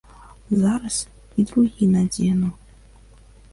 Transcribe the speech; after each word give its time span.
Зараз 0.61 0.97
і 1.37 1.45
другі 1.51 1.91
надзену! 1.95 2.51